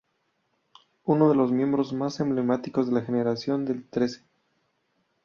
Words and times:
Uno 1.03 1.29
de 1.29 1.35
los 1.35 1.51
miembros 1.51 1.93
más 1.93 2.19
emblemáticos 2.21 2.87
de 2.87 2.93
la 2.93 3.03
generación 3.05 3.65
del 3.65 3.87
trece. 3.87 4.23